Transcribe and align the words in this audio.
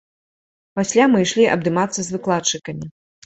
Пасля 0.79 1.05
мы 1.15 1.21
ішлі 1.25 1.45
абдымацца 1.57 1.99
з 2.09 2.17
выкладчыкамі. 2.17 2.85